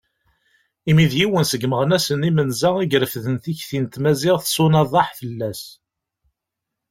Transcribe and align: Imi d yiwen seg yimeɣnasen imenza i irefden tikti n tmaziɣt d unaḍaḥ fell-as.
Imi 0.89 1.05
d 1.11 1.13
yiwen 1.19 1.45
seg 1.47 1.61
yimeɣnasen 1.63 2.27
imenza 2.29 2.69
i 2.79 2.85
irefden 2.95 3.37
tikti 3.43 3.79
n 3.79 3.85
tmaziɣt 3.87 4.51
d 4.53 4.55
unaḍaḥ 4.65 5.09
fell-as. 5.19 5.61